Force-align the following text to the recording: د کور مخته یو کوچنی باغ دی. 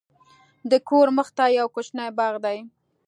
د 0.71 0.73
کور 0.89 1.07
مخته 1.17 1.45
یو 1.57 1.67
کوچنی 1.75 2.07
باغ 2.17 2.35
دی. 2.45 2.57